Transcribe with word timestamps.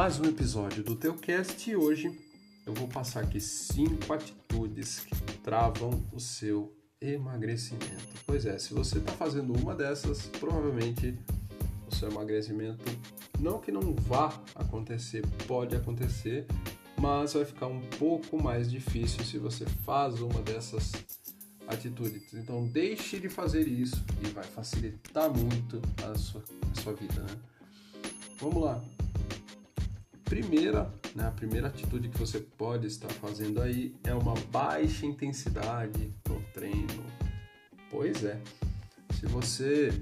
mais 0.00 0.18
um 0.18 0.24
episódio 0.24 0.82
do 0.82 0.96
teu 0.96 1.12
cast 1.12 1.70
e 1.70 1.76
hoje 1.76 2.10
eu 2.64 2.72
vou 2.72 2.88
passar 2.88 3.20
aqui 3.20 3.38
cinco 3.38 4.14
atitudes 4.14 5.00
que 5.00 5.14
travam 5.42 5.90
o 6.10 6.18
seu 6.18 6.74
emagrecimento. 6.98 8.08
Pois 8.26 8.46
é, 8.46 8.58
se 8.58 8.72
você 8.72 8.96
está 8.96 9.12
fazendo 9.12 9.52
uma 9.52 9.74
dessas, 9.74 10.22
provavelmente 10.40 11.18
o 11.86 11.94
seu 11.94 12.10
emagrecimento 12.10 12.82
não 13.38 13.60
que 13.60 13.70
não 13.70 13.94
vá 13.94 14.32
acontecer, 14.54 15.22
pode 15.46 15.76
acontecer, 15.76 16.46
mas 16.98 17.34
vai 17.34 17.44
ficar 17.44 17.66
um 17.66 17.82
pouco 17.98 18.42
mais 18.42 18.70
difícil 18.70 19.22
se 19.22 19.36
você 19.36 19.66
faz 19.84 20.22
uma 20.22 20.40
dessas 20.40 20.92
atitudes. 21.68 22.32
Então 22.32 22.66
deixe 22.66 23.20
de 23.20 23.28
fazer 23.28 23.68
isso 23.68 24.02
e 24.24 24.28
vai 24.28 24.44
facilitar 24.44 25.28
muito 25.28 25.78
a 26.10 26.16
sua, 26.16 26.42
a 26.72 26.80
sua 26.80 26.94
vida, 26.94 27.20
né? 27.20 27.36
Vamos 28.38 28.62
lá. 28.62 28.82
Primeira, 30.30 30.88
né, 31.16 31.26
a 31.26 31.32
primeira 31.32 31.66
atitude 31.66 32.08
que 32.08 32.16
você 32.16 32.38
pode 32.38 32.86
estar 32.86 33.08
fazendo 33.08 33.60
aí 33.60 33.96
é 34.04 34.14
uma 34.14 34.34
baixa 34.52 35.04
intensidade 35.04 36.14
no 36.28 36.40
treino. 36.54 37.04
Pois 37.90 38.22
é, 38.22 38.40
se 39.18 39.26
você 39.26 39.92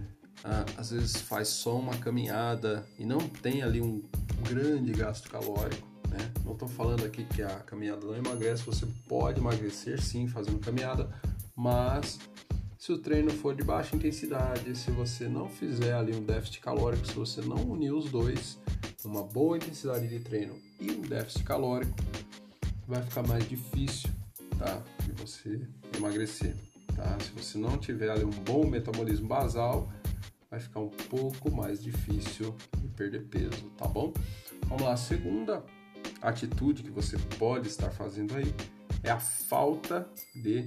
ah, 0.45 0.67
às 0.77 0.91
vezes 0.91 1.17
faz 1.23 1.49
só 1.49 1.79
uma 1.79 1.97
caminhada 1.97 2.87
e 2.99 3.07
não 3.07 3.27
tem 3.27 3.63
ali 3.63 3.81
um 3.81 4.03
grande 4.47 4.93
gasto 4.93 5.31
calórico, 5.31 5.89
né? 6.11 6.31
Não 6.45 6.53
estou 6.53 6.69
falando 6.69 7.07
aqui 7.07 7.25
que 7.25 7.41
a 7.41 7.61
caminhada 7.61 8.07
não 8.07 8.15
emagrece, 8.15 8.63
você 8.65 8.87
pode 9.09 9.41
emagrecer 9.41 9.99
sim 9.99 10.29
fazendo 10.29 10.59
caminhada, 10.59 11.09
mas 11.57 12.19
se 12.79 12.93
o 12.93 12.99
treino 12.99 13.31
for 13.31 13.57
de 13.57 13.63
baixa 13.65 13.97
intensidade, 13.97 14.77
se 14.77 14.91
você 14.91 15.27
não 15.27 15.49
fizer 15.49 15.95
ali 15.95 16.15
um 16.15 16.23
déficit 16.23 16.61
calórico, 16.61 17.07
se 17.07 17.15
você 17.15 17.41
não 17.41 17.57
unir 17.57 17.95
os 17.95 18.11
dois, 18.11 18.59
uma 19.05 19.23
boa 19.23 19.57
intensidade 19.57 20.09
de 20.09 20.19
treino 20.19 20.57
e 20.81 20.91
um 20.91 21.03
déficit 21.03 21.45
calórico, 21.45 21.95
vai 22.87 23.03
ficar 23.03 23.23
mais 23.23 23.49
difícil, 23.49 24.11
tá? 24.59 24.83
De 25.05 25.13
você 25.13 25.61
emagrecer, 25.97 26.57
tá? 26.97 27.17
Se 27.21 27.31
você 27.31 27.59
não 27.59 27.79
tiver 27.79 28.11
ali 28.11 28.25
um 28.25 28.31
bom 28.31 28.67
metabolismo 28.67 29.29
basal, 29.29 29.89
vai 30.51 30.59
ficar 30.59 30.81
um 30.81 30.89
pouco 30.89 31.51
mais 31.51 31.83
difícil 31.83 32.57
de 32.79 32.89
perder 32.89 33.25
peso, 33.27 33.71
tá 33.77 33.87
bom? 33.87 34.13
Vamos 34.67 34.83
lá, 34.83 34.95
a 34.95 34.97
segunda 34.97 35.63
atitude 36.21 36.83
que 36.83 36.91
você 36.91 37.17
pode 37.39 37.69
estar 37.69 37.91
fazendo 37.91 38.35
aí 38.37 38.53
é 39.05 39.11
a 39.11 39.21
falta 39.21 40.09
de 40.35 40.65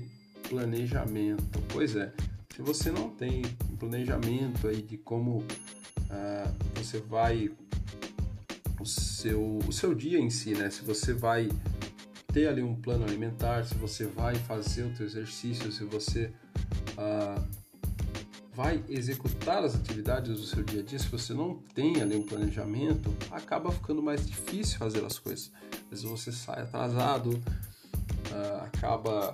planejamento. 0.47 1.61
Pois 1.69 1.95
é, 1.95 2.13
se 2.55 2.61
você 2.61 2.91
não 2.91 3.09
tem 3.09 3.41
um 3.69 3.75
planejamento 3.75 4.67
aí 4.67 4.81
de 4.81 4.97
como 4.97 5.39
uh, 5.39 6.55
você 6.75 6.99
vai 6.99 7.51
o 8.81 8.85
seu, 8.85 9.59
o 9.67 9.71
seu 9.71 9.93
dia 9.93 10.19
em 10.19 10.29
si, 10.29 10.53
né? 10.53 10.69
Se 10.69 10.83
você 10.83 11.13
vai 11.13 11.49
ter 12.33 12.47
ali 12.47 12.63
um 12.63 12.75
plano 12.75 13.05
alimentar, 13.05 13.65
se 13.65 13.75
você 13.75 14.05
vai 14.05 14.35
fazer 14.35 14.83
o 14.83 14.95
seu 14.95 15.05
exercício, 15.05 15.71
se 15.71 15.83
você 15.83 16.31
uh, 16.97 17.43
vai 18.53 18.83
executar 18.89 19.63
as 19.63 19.75
atividades 19.75 20.39
do 20.39 20.45
seu 20.45 20.63
dia 20.63 20.81
a 20.81 20.83
dia, 20.83 20.99
se 20.99 21.07
você 21.07 21.33
não 21.33 21.55
tem 21.73 22.01
ali 22.01 22.15
um 22.15 22.23
planejamento, 22.23 23.15
acaba 23.29 23.71
ficando 23.71 24.01
mais 24.01 24.25
difícil 24.25 24.77
fazer 24.77 25.05
as 25.05 25.19
coisas. 25.19 25.51
Às 25.91 26.01
vezes 26.01 26.05
você 26.05 26.31
sai 26.31 26.61
atrasado, 26.61 27.29
uh, 27.29 28.63
acaba 28.63 29.33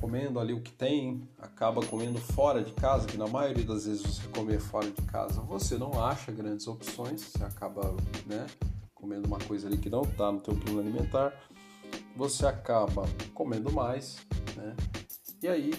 comendo 0.00 0.40
ali 0.40 0.52
o 0.52 0.60
que 0.60 0.72
tem, 0.72 1.28
acaba 1.38 1.84
comendo 1.84 2.18
fora 2.18 2.62
de 2.62 2.72
casa, 2.72 3.06
que 3.06 3.16
na 3.16 3.26
maioria 3.26 3.64
das 3.64 3.86
vezes 3.86 4.02
você 4.02 4.26
comer 4.28 4.60
fora 4.60 4.90
de 4.90 5.02
casa, 5.02 5.40
você 5.40 5.76
não 5.76 6.02
acha 6.02 6.32
grandes 6.32 6.66
opções, 6.66 7.20
você 7.20 7.44
acaba, 7.44 7.94
né, 8.26 8.46
comendo 8.94 9.26
uma 9.26 9.38
coisa 9.38 9.68
ali 9.68 9.78
que 9.78 9.90
não 9.90 10.02
está 10.02 10.30
no 10.32 10.40
teu 10.40 10.54
plano 10.56 10.80
alimentar, 10.80 11.32
você 12.16 12.46
acaba 12.46 13.06
comendo 13.34 13.72
mais, 13.72 14.18
né? 14.56 14.74
E 15.42 15.46
aí 15.46 15.72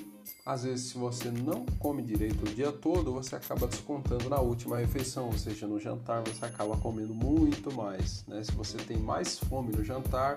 às 0.49 0.63
vezes, 0.63 0.87
se 0.87 0.97
você 0.97 1.29
não 1.29 1.63
come 1.77 2.01
direito 2.01 2.43
o 2.43 2.53
dia 2.55 2.71
todo, 2.71 3.13
você 3.13 3.35
acaba 3.35 3.67
descontando 3.67 4.27
na 4.29 4.39
última 4.39 4.77
refeição, 4.77 5.27
ou 5.27 5.37
seja, 5.37 5.67
no 5.67 5.79
jantar 5.79 6.23
você 6.23 6.43
acaba 6.43 6.75
comendo 6.75 7.13
muito 7.13 7.71
mais. 7.71 8.25
Né? 8.25 8.43
Se 8.43 8.51
você 8.53 8.75
tem 8.77 8.97
mais 8.97 9.37
fome 9.37 9.71
no 9.71 9.83
jantar, 9.83 10.35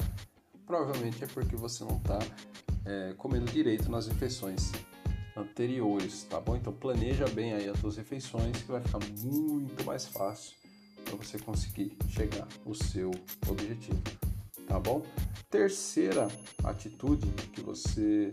provavelmente 0.67 1.25
é 1.25 1.27
porque 1.27 1.57
você 1.57 1.83
não 1.83 1.97
está 1.97 2.19
é, 2.85 3.15
comendo 3.17 3.47
direito 3.47 3.91
nas 3.91 4.07
refeições 4.07 4.73
anteriores, 5.37 6.25
tá 6.25 6.41
bom? 6.41 6.57
Então 6.57 6.73
planeja 6.73 7.27
bem 7.29 7.55
aí 7.55 7.69
as 7.69 7.79
suas 7.79 7.97
refeições 7.97 8.57
que 8.59 8.71
vai 8.71 8.81
ficar 8.83 9.01
muito 9.23 9.85
mais 9.85 10.07
fácil 10.07 10.55
para 11.05 11.17
você 11.17 11.39
conseguir 11.39 11.97
chegar 12.09 12.47
no 12.65 12.75
seu 12.75 13.11
objetivo, 13.49 14.01
tá 14.67 14.79
bom? 14.79 15.03
Terceira 15.51 16.29
atitude 16.65 17.27
que 17.53 17.61
você 17.61 18.31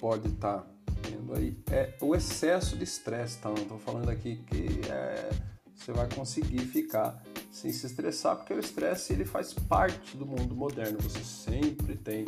pode 0.00 0.28
estar 0.28 0.58
tá 0.58 0.66
tendo 1.02 1.34
aí 1.34 1.56
é 1.70 1.94
o 2.00 2.14
excesso 2.14 2.76
de 2.76 2.84
estresse, 2.84 3.38
tá? 3.38 3.48
Não 3.48 3.62
estou 3.62 3.78
falando 3.78 4.08
aqui 4.08 4.36
que 4.46 4.80
é, 4.90 5.30
você 5.74 5.92
vai 5.92 6.08
conseguir 6.08 6.60
ficar 6.60 7.22
sem 7.50 7.72
se 7.72 7.86
estressar, 7.86 8.36
porque 8.36 8.54
o 8.54 8.58
estresse 8.58 9.12
ele 9.12 9.24
faz 9.24 9.52
parte 9.52 10.16
do 10.16 10.24
mundo 10.24 10.54
moderno. 10.54 10.98
Você 11.00 11.24
sempre 11.24 11.96
tem, 11.96 12.24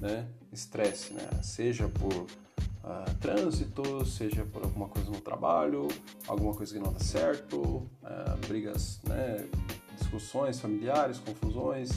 né, 0.00 0.28
estresse, 0.52 1.12
né? 1.12 1.28
Seja 1.42 1.88
por 1.88 2.12
uh, 2.12 3.14
trânsito, 3.20 4.04
seja 4.04 4.44
por 4.44 4.62
alguma 4.62 4.88
coisa 4.88 5.10
no 5.10 5.20
trabalho, 5.20 5.88
alguma 6.26 6.54
coisa 6.54 6.72
que 6.74 6.80
não 6.80 6.92
dá 6.92 7.00
certo, 7.00 7.58
uh, 7.58 8.36
brigas, 8.46 9.00
né, 9.04 9.48
discussões 9.98 10.60
familiares, 10.60 11.18
confusões, 11.18 11.90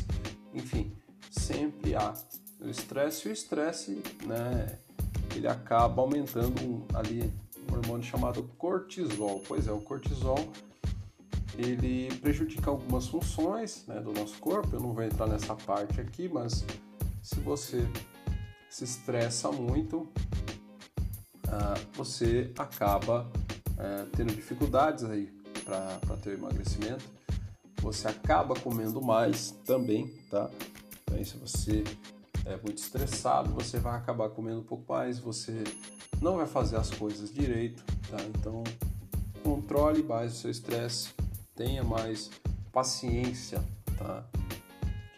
enfim, 0.54 0.92
sempre 1.32 1.96
há 1.96 2.14
o 2.62 2.68
estresse 2.68 3.28
e 3.28 3.32
o 3.32 3.34
estresse, 3.34 4.04
né? 4.26 4.80
ele 5.36 5.48
acaba 5.48 6.02
aumentando 6.02 6.62
um, 6.62 6.86
ali 6.94 7.32
um 7.70 7.76
hormônio 7.76 8.04
chamado 8.04 8.44
cortisol. 8.58 9.42
Pois 9.48 9.68
é, 9.68 9.72
o 9.72 9.80
cortisol 9.80 10.40
ele 11.58 12.14
prejudica 12.16 12.70
algumas 12.70 13.08
funções 13.08 13.86
né, 13.88 14.00
do 14.00 14.12
nosso 14.14 14.38
corpo. 14.40 14.76
Eu 14.76 14.80
não 14.80 14.94
vou 14.94 15.04
entrar 15.04 15.28
nessa 15.28 15.56
parte 15.56 16.00
aqui, 16.00 16.30
mas 16.30 16.66
se 17.22 17.40
você 17.40 17.88
se 18.70 18.84
estressa 18.84 19.52
muito, 19.52 20.08
uh, 21.48 21.80
você 21.94 22.52
acaba 22.58 23.30
uh, 23.72 24.10
tendo 24.16 24.34
dificuldades 24.34 25.04
aí 25.04 25.32
para 25.64 26.18
ter 26.18 26.34
emagrecimento. 26.34 27.06
Você 27.82 28.08
acaba 28.08 28.56
comendo 28.56 29.02
mais 29.02 29.52
também, 29.66 30.08
tá? 30.30 30.50
Então, 31.04 31.24
se 31.24 31.38
você 31.38 31.84
é, 32.46 32.58
muito 32.58 32.78
estressado, 32.78 33.54
você 33.54 33.80
vai 33.80 33.98
acabar 33.98 34.30
comendo 34.30 34.60
um 34.60 34.64
pouco 34.64 34.92
mais, 34.92 35.20
você 35.20 35.64
não 36.22 36.38
vai 36.38 36.48
fazer 36.48 36.78
as 36.78 36.90
coisas 36.90 37.34
direito, 37.34 37.84
tá? 38.10 38.18
Então, 38.38 38.64
controle 39.44 40.04
mais 40.04 40.34
o 40.34 40.36
seu 40.36 40.52
estresse, 40.52 41.10
tenha 41.56 41.84
mais 41.84 42.30
paciência, 42.72 43.64
tá? 43.98 44.26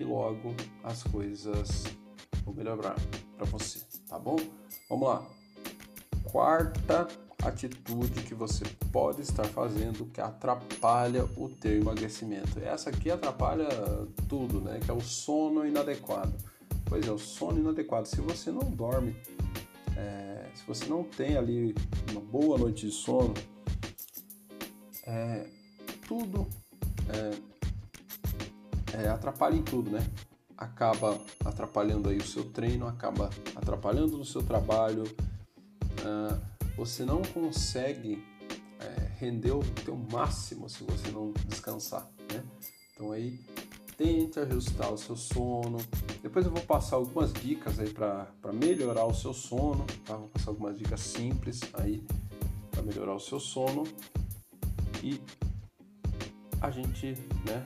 Que 0.01 0.06
logo 0.06 0.56
as 0.84 1.03
coisas 1.03 1.84
vão 2.44 2.56
melhorar 2.56 2.95
para 3.38 3.45
você, 3.45 3.81
tá 4.09 4.17
bom? 4.17 4.35
Vamos 4.89 5.07
lá. 5.07 5.23
Quarta 6.23 7.07
atitude 7.44 8.23
que 8.23 8.34
você 8.34 8.66
pode 8.91 9.22
estar 9.22 9.44
fazendo 9.44 10.07
que 10.07 10.19
atrapalha 10.19 11.25
o 11.38 11.50
teu 11.50 11.79
emagrecimento. 11.79 12.57
Essa 12.63 12.90
aqui 12.90 13.11
atrapalha 13.11 13.67
tudo, 14.28 14.59
né? 14.59 14.79
Que 14.84 14.90
é 14.90 14.94
o 14.95 15.01
sono 15.01 15.67
inadequado. 15.67 16.34
Pois 16.85 17.07
é, 17.07 17.11
o 17.11 17.19
sono 17.19 17.59
inadequado. 17.59 18.07
Se 18.07 18.22
você 18.22 18.51
não 18.51 18.72
dorme, 18.72 19.16
é, 19.95 20.50
se 20.56 20.66
você 20.66 20.88
não 20.88 21.03
tem 21.03 21.38
ali 21.38 21.75
uma 22.09 22.22
boa 22.22 22.58
noite 22.58 22.87
de 22.87 22.91
sono, 22.91 23.35
é, 25.05 25.46
tudo 26.08 26.47
é, 27.08 27.51
é, 28.93 29.08
atrapalha 29.09 29.55
em 29.55 29.64
tudo, 29.64 29.90
né? 29.90 30.05
Acaba 30.58 31.20
atrapalhando 31.43 32.09
aí 32.09 32.17
o 32.17 32.26
seu 32.26 32.46
treino, 32.46 32.88
acaba 32.88 33.29
atrapalhando 33.55 34.17
no 34.17 34.26
seu 34.26 34.43
trabalho. 34.43 35.03
É, 36.03 36.52
você 36.76 37.03
não 37.03 37.22
consegue 37.22 38.23
é, 38.79 39.11
render 39.20 39.52
o 39.52 39.64
teu 39.85 39.96
máximo 39.96 40.70
se 40.70 40.84
você 40.84 41.11
não 41.11 41.34
descansar, 41.47 42.08
né? 42.32 42.43
Então 42.93 43.11
aí 43.11 43.40
tente 43.97 44.40
ajustar 44.40 44.91
o 44.91 44.97
seu 44.97 45.16
sono. 45.16 45.78
Depois 46.22 46.46
eu 46.46 46.52
vou 46.52 46.61
passar 46.64 46.96
algumas 46.96 47.32
dicas 47.34 47.79
aí 47.79 47.90
para 47.90 48.28
melhorar 48.53 49.05
o 49.05 49.14
seu 49.14 49.34
sono, 49.34 49.85
tá? 50.05 50.16
Vou 50.16 50.28
passar 50.29 50.52
algumas 50.52 50.78
dicas 50.78 50.99
simples 51.02 51.61
aí 51.73 52.03
para 52.72 52.82
melhorar 52.82 53.14
o 53.14 53.20
seu 53.20 53.40
sono. 53.40 53.84
E 55.03 55.20
a 56.59 56.70
gente, 56.70 57.17
né, 57.46 57.66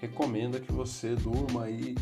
recomenda 0.00 0.58
que 0.58 0.72
você 0.72 1.14
durma 1.14 1.64
aí, 1.64 1.94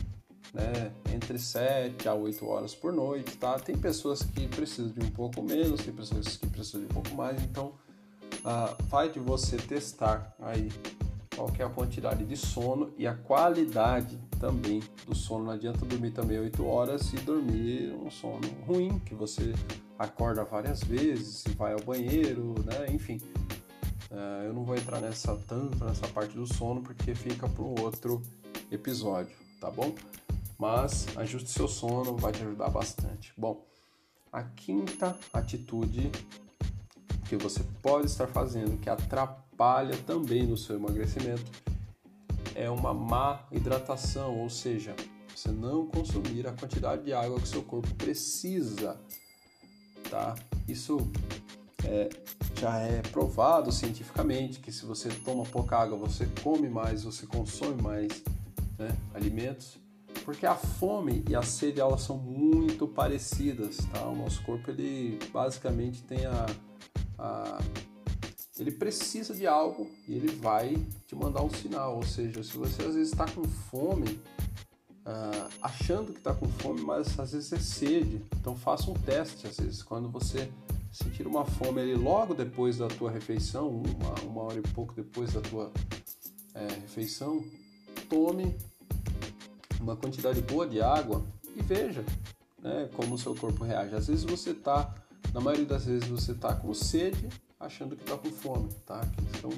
né, 0.54 0.92
entre 1.12 1.38
7 1.38 2.08
a 2.08 2.14
8 2.14 2.46
horas 2.46 2.74
por 2.74 2.92
noite, 2.92 3.36
tá? 3.36 3.58
Tem 3.58 3.76
pessoas 3.76 4.22
que 4.22 4.46
precisam 4.48 4.92
de 4.92 5.04
um 5.04 5.10
pouco 5.10 5.42
menos, 5.42 5.82
tem 5.82 5.92
pessoas 5.92 6.36
que 6.36 6.46
precisam 6.46 6.80
de 6.82 6.86
um 6.86 6.90
pouco 6.90 7.14
mais, 7.14 7.42
então 7.42 7.72
uh, 8.38 8.82
vai 8.84 9.10
de 9.10 9.18
você 9.18 9.56
testar 9.56 10.34
aí 10.40 10.70
qual 11.34 11.52
é 11.58 11.62
a 11.62 11.68
quantidade 11.68 12.24
de 12.24 12.36
sono 12.36 12.92
e 12.96 13.06
a 13.06 13.14
qualidade 13.14 14.18
também 14.40 14.82
do 15.06 15.14
sono. 15.14 15.44
Não 15.44 15.52
adianta 15.52 15.84
dormir 15.84 16.12
também 16.12 16.38
8 16.38 16.64
horas 16.64 17.12
e 17.12 17.16
dormir 17.16 17.92
um 17.92 18.10
sono 18.10 18.48
ruim, 18.66 18.98
que 19.00 19.14
você 19.14 19.52
acorda 19.98 20.44
várias 20.44 20.82
vezes, 20.82 21.44
vai 21.56 21.72
ao 21.72 21.80
banheiro, 21.80 22.54
né? 22.64 22.86
Enfim, 22.90 23.18
uh, 24.10 24.44
eu 24.44 24.52
não 24.52 24.64
vou 24.64 24.76
entrar 24.76 25.00
nessa 25.00 25.36
tanto 25.46 25.84
nessa 25.84 26.06
parte 26.08 26.34
do 26.34 26.46
sono 26.46 26.82
porque 26.82 27.14
fica 27.14 27.48
para 27.48 27.62
um 27.62 27.80
outro 27.80 28.22
episódio, 28.70 29.36
tá 29.60 29.70
bom? 29.70 29.94
Mas 30.58 31.06
ajuste 31.16 31.50
seu 31.50 31.68
sono, 31.68 32.16
vai 32.16 32.32
te 32.32 32.42
ajudar 32.42 32.68
bastante. 32.68 33.32
Bom, 33.36 33.64
a 34.32 34.42
quinta 34.42 35.16
atitude 35.32 36.10
que 37.28 37.36
você 37.36 37.62
pode 37.82 38.06
estar 38.06 38.26
fazendo 38.26 38.78
que 38.78 38.90
atrapalha 38.90 39.96
também 39.98 40.46
no 40.46 40.56
seu 40.56 40.76
emagrecimento 40.76 41.44
é 42.54 42.68
uma 42.68 42.92
má 42.92 43.46
hidratação, 43.52 44.36
ou 44.36 44.50
seja, 44.50 44.96
você 45.34 45.50
não 45.50 45.86
consumir 45.86 46.46
a 46.48 46.52
quantidade 46.52 47.04
de 47.04 47.12
água 47.12 47.40
que 47.40 47.46
seu 47.46 47.62
corpo 47.62 47.94
precisa, 47.94 49.00
tá? 50.10 50.34
Isso 50.66 50.98
é, 51.84 52.08
já 52.58 52.78
é 52.78 53.00
provado 53.02 53.70
cientificamente 53.70 54.58
que 54.58 54.72
se 54.72 54.84
você 54.84 55.08
toma 55.08 55.44
pouca 55.44 55.76
água, 55.76 55.96
você 55.96 56.28
come 56.42 56.68
mais, 56.68 57.04
você 57.04 57.26
consome 57.26 57.80
mais 57.80 58.22
né, 58.78 58.88
alimentos, 59.14 59.78
porque 60.24 60.44
a 60.44 60.54
fome 60.54 61.24
e 61.28 61.36
a 61.36 61.42
sede 61.42 61.80
elas 61.80 62.02
são 62.02 62.18
muito 62.18 62.86
parecidas, 62.88 63.76
tá? 63.92 64.04
O 64.06 64.16
nosso 64.16 64.42
corpo 64.42 64.70
ele 64.70 65.18
basicamente 65.32 66.02
tem 66.02 66.26
a, 66.26 66.46
a 67.18 67.58
ele 68.58 68.72
precisa 68.72 69.34
de 69.34 69.46
algo 69.46 69.88
e 70.06 70.14
ele 70.14 70.28
vai 70.28 70.76
te 71.06 71.14
mandar 71.14 71.44
um 71.44 71.50
sinal. 71.50 71.96
Ou 71.96 72.02
seja, 72.02 72.42
se 72.42 72.56
você 72.56 72.82
às 72.82 72.94
vezes 72.94 73.12
está 73.12 73.24
com 73.30 73.44
fome, 73.44 74.20
uh, 75.06 75.48
achando 75.62 76.12
que 76.12 76.18
está 76.18 76.34
com 76.34 76.48
fome, 76.48 76.80
mas 76.80 77.18
às 77.20 77.32
vezes 77.32 77.52
é 77.52 77.60
sede. 77.60 78.20
Então 78.40 78.56
faça 78.56 78.90
um 78.90 78.94
teste, 78.94 79.46
às 79.46 79.58
vezes, 79.58 79.82
quando 79.82 80.08
você 80.08 80.50
sentir 81.02 81.26
uma 81.26 81.44
fome 81.44 81.80
ali 81.80 81.94
logo 81.94 82.34
depois 82.34 82.78
da 82.78 82.88
tua 82.88 83.10
refeição, 83.10 83.68
uma, 83.68 84.14
uma 84.24 84.42
hora 84.42 84.58
e 84.58 84.62
pouco 84.72 84.92
depois 84.94 85.32
da 85.32 85.40
tua 85.40 85.72
é, 86.54 86.66
refeição, 86.80 87.44
tome 88.08 88.56
uma 89.80 89.96
quantidade 89.96 90.40
boa 90.42 90.66
de 90.66 90.80
água 90.80 91.24
e 91.54 91.62
veja 91.62 92.04
né, 92.60 92.88
como 92.94 93.14
o 93.14 93.18
seu 93.18 93.34
corpo 93.34 93.64
reage. 93.64 93.94
Às 93.94 94.08
vezes 94.08 94.24
você 94.24 94.50
está, 94.50 94.92
na 95.32 95.40
maioria 95.40 95.66
das 95.66 95.86
vezes 95.86 96.08
você 96.08 96.32
está 96.32 96.54
com 96.54 96.74
sede 96.74 97.28
achando 97.60 97.94
que 97.94 98.02
está 98.02 98.16
com 98.16 98.30
fome, 98.30 98.68
tá? 98.84 99.00
Então 99.36 99.50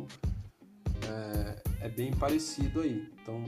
é, 1.09 1.87
é 1.87 1.89
bem 1.89 2.13
parecido 2.13 2.83
aí. 2.83 3.11
Então 3.23 3.45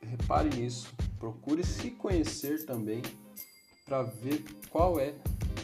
repare 0.00 0.48
nisso, 0.50 0.88
procure 1.18 1.64
se 1.64 1.90
conhecer 1.90 2.64
também 2.64 3.02
para 3.84 4.02
ver 4.02 4.44
qual 4.70 5.00
é 5.00 5.14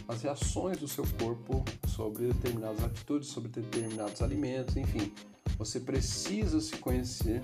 as 0.08 0.22
reações 0.22 0.78
do 0.78 0.88
seu 0.88 1.04
corpo 1.18 1.64
sobre 1.88 2.28
determinadas 2.28 2.84
atitudes, 2.84 3.28
sobre 3.28 3.48
determinados 3.48 4.22
alimentos, 4.22 4.76
enfim. 4.76 5.12
Você 5.58 5.80
precisa 5.80 6.60
se 6.60 6.76
conhecer 6.76 7.42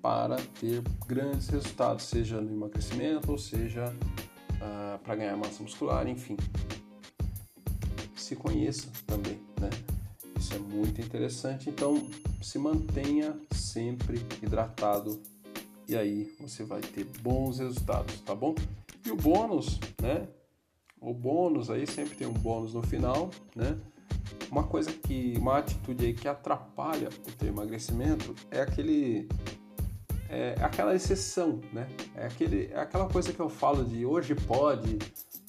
para 0.00 0.36
ter 0.60 0.82
grandes 1.06 1.48
resultados, 1.48 2.04
seja 2.04 2.40
no 2.40 2.52
emagrecimento, 2.52 3.32
ou 3.32 3.38
seja 3.38 3.86
uh, 3.86 4.98
para 5.02 5.16
ganhar 5.16 5.36
massa 5.36 5.62
muscular, 5.62 6.06
enfim. 6.06 6.36
Se 8.14 8.36
conheça 8.36 8.88
também 9.06 9.46
né? 9.60 9.70
Isso 10.38 10.54
é 10.54 10.58
muito 10.58 11.00
interessante. 11.00 11.68
Então, 11.68 12.06
se 12.42 12.58
mantenha 12.58 13.36
sempre 13.52 14.18
hidratado 14.42 15.20
e 15.88 15.96
aí 15.96 16.34
você 16.40 16.64
vai 16.64 16.80
ter 16.80 17.04
bons 17.22 17.58
resultados, 17.58 18.20
tá 18.20 18.34
bom? 18.34 18.54
E 19.04 19.10
o 19.10 19.16
bônus, 19.16 19.78
né? 20.00 20.28
O 21.00 21.12
bônus 21.12 21.70
aí 21.70 21.86
sempre 21.86 22.16
tem 22.16 22.26
um 22.26 22.32
bônus 22.32 22.74
no 22.74 22.82
final, 22.82 23.30
né? 23.54 23.78
Uma 24.50 24.64
coisa 24.64 24.92
que, 24.92 25.34
uma 25.38 25.58
atitude 25.58 26.06
aí 26.06 26.14
que 26.14 26.28
atrapalha 26.28 27.08
o 27.08 27.32
teu 27.32 27.48
emagrecimento 27.48 28.34
é 28.50 28.60
aquele 28.60 29.28
é 30.28 30.56
aquela 30.60 30.94
exceção, 30.94 31.60
né? 31.72 31.88
É, 32.14 32.26
aquele, 32.26 32.66
é 32.72 32.80
aquela 32.80 33.08
coisa 33.08 33.32
que 33.32 33.40
eu 33.40 33.48
falo 33.48 33.84
de 33.84 34.04
hoje 34.04 34.34
pode, 34.34 34.98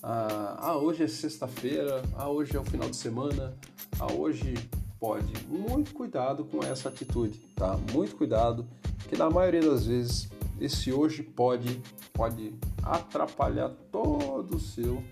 ah, 0.03 0.57
ah 0.59 0.77
hoje 0.77 1.03
é 1.03 1.07
sexta-feira, 1.07 2.01
ah, 2.15 2.29
hoje 2.29 2.55
é 2.55 2.59
o 2.59 2.63
final 2.63 2.89
de 2.89 2.95
semana, 2.95 3.57
ah, 3.99 4.11
hoje 4.13 4.53
pode. 4.99 5.33
Muito 5.47 5.93
cuidado 5.93 6.45
com 6.45 6.63
essa 6.63 6.89
atitude, 6.89 7.39
tá? 7.55 7.77
Muito 7.91 8.15
cuidado, 8.15 8.67
que 9.09 9.17
na 9.17 9.29
maioria 9.29 9.61
das 9.61 9.87
vezes 9.87 10.29
esse 10.59 10.91
hoje 10.91 11.23
pode, 11.23 11.81
pode 12.13 12.53
atrapalhar 12.83 13.69
todo 13.91 14.57
o 14.57 14.59
seu 14.59 15.03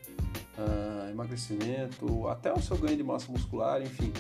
ah, 0.57 1.09
emagrecimento, 1.11 2.27
até 2.27 2.53
o 2.53 2.61
seu 2.61 2.77
ganho 2.77 2.97
de 2.97 3.03
massa 3.03 3.31
muscular, 3.31 3.81
enfim. 3.81 4.11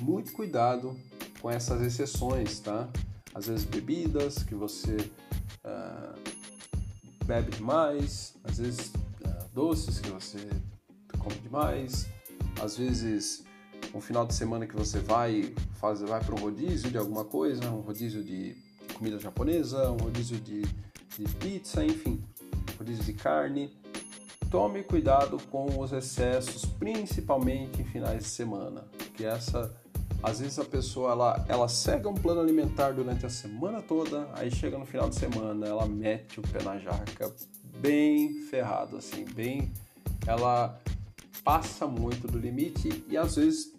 Muito 0.00 0.32
cuidado 0.32 0.96
com 1.40 1.50
essas 1.50 1.82
exceções, 1.82 2.60
tá? 2.60 2.88
Às 3.34 3.46
vezes 3.46 3.64
bebidas 3.64 4.42
que 4.42 4.54
você 4.54 4.96
ah, 5.64 6.14
bebe 7.24 7.50
demais, 7.52 8.34
às 8.44 8.58
vezes 8.58 8.92
ah, 9.24 9.46
doces 9.52 10.00
que 10.00 10.10
você 10.10 10.38
come 11.18 11.36
demais, 11.36 12.08
às 12.60 12.76
vezes 12.76 13.44
um 13.94 14.00
final 14.00 14.26
de 14.26 14.34
semana 14.34 14.66
que 14.66 14.74
você 14.74 14.98
vai 14.98 15.54
faz, 15.74 16.00
vai 16.00 16.22
para 16.22 16.34
um 16.34 16.38
rodízio 16.38 16.90
de 16.90 16.98
alguma 16.98 17.24
coisa, 17.24 17.70
um 17.70 17.80
rodízio 17.80 18.22
de 18.22 18.56
comida 18.94 19.18
japonesa, 19.18 19.90
um 19.90 19.96
rodízio 19.96 20.38
de, 20.38 20.62
de 20.62 21.34
pizza, 21.38 21.84
enfim, 21.84 22.22
rodízio 22.76 23.04
de 23.04 23.12
carne. 23.12 23.70
Tome 24.50 24.82
cuidado 24.82 25.38
com 25.50 25.78
os 25.78 25.92
excessos, 25.92 26.64
principalmente 26.64 27.82
em 27.82 27.84
finais 27.84 28.24
de 28.24 28.28
semana, 28.28 28.84
que 29.14 29.24
essa 29.24 29.74
às 30.22 30.40
vezes 30.40 30.58
a 30.58 30.64
pessoa 30.64 31.12
ela, 31.12 31.44
ela 31.48 31.68
cega 31.68 32.08
um 32.08 32.14
plano 32.14 32.40
alimentar 32.40 32.92
durante 32.92 33.24
a 33.24 33.30
semana 33.30 33.80
toda, 33.80 34.28
aí 34.34 34.50
chega 34.50 34.76
no 34.76 34.84
final 34.84 35.08
de 35.08 35.14
semana, 35.14 35.66
ela 35.66 35.86
mete 35.86 36.40
o 36.40 36.42
pé 36.42 36.62
na 36.62 36.78
jaca 36.78 37.32
bem 37.78 38.42
ferrado 38.50 38.96
assim, 38.96 39.24
bem 39.24 39.70
ela 40.26 40.80
passa 41.44 41.86
muito 41.86 42.26
do 42.26 42.38
limite 42.38 43.04
e 43.08 43.16
às 43.16 43.36
vezes 43.36 43.72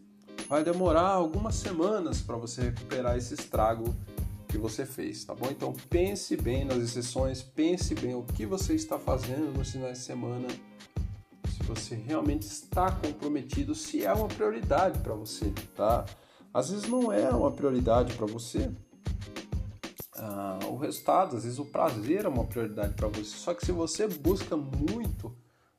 vai 0.47 0.63
demorar 0.63 1.09
algumas 1.09 1.55
semanas 1.55 2.21
para 2.21 2.37
você 2.37 2.61
recuperar 2.61 3.17
esse 3.17 3.33
estrago 3.33 3.95
que 4.49 4.57
você 4.57 4.83
fez, 4.83 5.23
tá 5.23 5.35
bom? 5.35 5.47
Então 5.51 5.71
pense 5.89 6.35
bem 6.35 6.65
nas 6.65 6.77
exceções, 6.77 7.41
pense 7.43 7.93
bem 7.93 8.15
o 8.15 8.23
que 8.23 8.47
você 8.47 8.73
está 8.73 8.97
fazendo 8.97 9.55
nos 9.55 9.71
finais 9.71 9.99
de 9.99 10.03
semana, 10.03 10.47
se 11.47 11.63
você 11.63 11.95
realmente 11.95 12.47
está 12.47 12.91
comprometido, 12.91 13.75
se 13.75 14.03
é 14.03 14.11
uma 14.11 14.27
prioridade 14.27 14.99
para 14.99 15.13
você, 15.13 15.53
tá? 15.75 16.03
Às 16.51 16.71
vezes 16.71 16.89
não 16.89 17.13
é 17.13 17.29
uma 17.29 17.51
prioridade 17.51 18.15
para 18.15 18.25
você. 18.25 18.71
Ah, 20.15 20.59
o 20.67 20.77
resultado, 20.77 21.37
às 21.37 21.43
vezes 21.43 21.59
o 21.59 21.65
prazer 21.65 22.25
é 22.25 22.27
uma 22.27 22.45
prioridade 22.45 22.95
para 22.95 23.07
você. 23.07 23.37
Só 23.37 23.53
que 23.53 23.63
se 23.63 23.71
você 23.71 24.07
busca 24.07 24.57
muito 24.57 25.27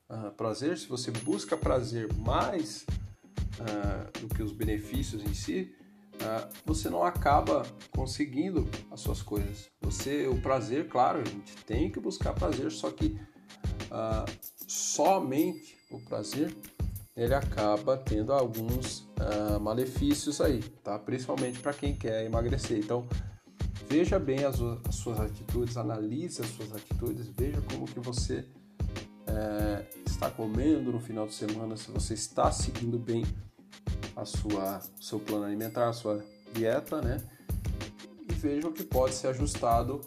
uh, 0.08 0.30
prazer, 0.36 0.78
se 0.78 0.86
você 0.86 1.10
busca 1.10 1.56
prazer 1.56 2.12
mais 2.14 2.86
uh, 3.58 4.20
do 4.20 4.32
que 4.32 4.42
os 4.44 4.52
benefícios 4.52 5.24
em 5.24 5.34
si, 5.34 5.74
você 6.64 6.88
não 6.90 7.02
acaba 7.02 7.62
conseguindo 7.90 8.68
as 8.90 9.00
suas 9.00 9.22
coisas. 9.22 9.70
Você, 9.80 10.26
o 10.26 10.40
prazer, 10.40 10.88
claro, 10.88 11.20
a 11.20 11.24
gente 11.24 11.56
tem 11.64 11.90
que 11.90 12.00
buscar 12.00 12.32
prazer, 12.32 12.70
só 12.70 12.90
que 12.90 13.18
somente 14.66 15.76
o 15.90 16.00
prazer 16.00 16.54
ele 17.16 17.34
acaba 17.34 17.96
tendo 17.96 18.32
alguns 18.32 19.08
malefícios 19.60 20.40
aí, 20.40 20.62
tá? 20.82 20.98
Principalmente 20.98 21.58
para 21.58 21.72
quem 21.72 21.94
quer 21.94 22.24
emagrecer. 22.24 22.78
Então 22.78 23.06
veja 23.88 24.18
bem 24.18 24.44
as, 24.44 24.60
as 24.88 24.94
suas 24.94 25.18
atitudes, 25.18 25.76
analise 25.76 26.40
as 26.40 26.48
suas 26.48 26.74
atitudes, 26.74 27.28
veja 27.28 27.60
como 27.62 27.86
que 27.86 27.98
você 27.98 28.46
é, 29.26 29.84
está 30.06 30.30
comendo 30.30 30.92
no 30.92 31.00
final 31.00 31.26
de 31.26 31.34
semana, 31.34 31.76
se 31.76 31.90
você 31.90 32.14
está 32.14 32.52
seguindo 32.52 32.98
bem 32.98 33.24
a 34.20 34.24
sua 34.24 34.80
seu 35.00 35.18
plano 35.18 35.44
alimentar, 35.44 35.88
a 35.88 35.92
sua 35.92 36.24
dieta, 36.52 37.00
né? 37.00 37.22
E 38.28 38.32
veja 38.32 38.68
o 38.68 38.72
que 38.72 38.84
pode 38.84 39.14
ser 39.14 39.28
ajustado 39.28 40.00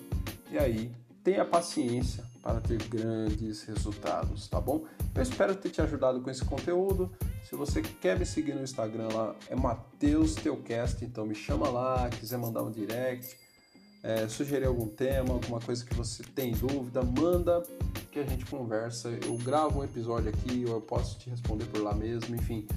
e 0.52 0.58
aí 0.58 0.92
tenha 1.24 1.44
paciência 1.44 2.24
para 2.42 2.60
ter 2.60 2.78
grandes 2.90 3.64
resultados, 3.64 4.48
tá 4.48 4.60
bom? 4.60 4.84
Eu 5.16 5.22
espero 5.22 5.56
ter 5.56 5.70
te 5.70 5.82
ajudado 5.82 6.20
com 6.22 6.30
esse 6.30 6.44
conteúdo. 6.44 7.10
Se 7.50 7.56
você 7.56 7.82
quer 7.82 8.20
me 8.20 8.26
seguir 8.26 8.54
no 8.54 8.62
Instagram 8.62 9.08
lá, 9.08 9.36
é 9.50 9.56
Mateus 9.56 10.36
Teucast, 10.36 11.04
então 11.06 11.26
me 11.26 11.36
chama 11.36 11.70
lá, 11.70 12.10
quiser 12.10 12.38
mandar 12.38 12.64
um 12.64 12.72
direct, 12.72 13.38
é, 14.04 14.28
sugerir 14.28 14.66
algum 14.66 14.88
tema, 14.88 15.34
alguma 15.34 15.62
coisa 15.62 15.86
que 15.86 15.96
você 15.96 16.22
tem 16.24 16.52
dúvida, 16.52 17.02
manda 17.02 17.64
que 18.12 18.20
a 18.20 18.24
gente 18.24 18.46
conversa. 18.46 19.10
Eu 19.26 19.38
gravo 19.38 19.80
um 19.80 19.84
episódio 19.84 20.30
aqui, 20.30 20.66
ou 20.68 20.76
eu 20.76 20.82
posso 20.82 21.18
te 21.18 21.30
responder 21.30 21.66
por 21.66 21.82
lá 21.82 21.96
mesmo, 21.96 22.36
enfim. 22.36 22.68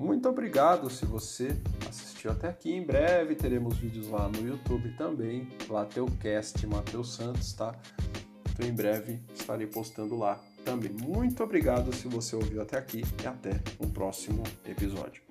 Muito 0.00 0.30
obrigado 0.30 0.88
se 0.88 1.04
você 1.04 1.54
assistiu 1.86 2.30
até 2.30 2.48
aqui. 2.48 2.72
Em 2.72 2.82
breve 2.82 3.34
teremos 3.34 3.76
vídeos 3.76 4.08
lá 4.08 4.30
no 4.30 4.48
YouTube 4.48 4.96
também, 4.96 5.46
Lateucast 5.68 6.66
Matheus 6.66 7.14
Santos, 7.14 7.52
tá? 7.52 7.78
Então 8.50 8.66
em 8.66 8.72
breve 8.72 9.20
estarei 9.34 9.66
postando 9.66 10.16
lá 10.16 10.40
também. 10.64 10.90
Muito 10.90 11.44
obrigado 11.44 11.94
se 11.94 12.08
você 12.08 12.34
ouviu 12.34 12.62
até 12.62 12.78
aqui 12.78 13.02
e 13.22 13.26
até 13.26 13.50
um 13.78 13.90
próximo 13.90 14.42
episódio. 14.64 15.29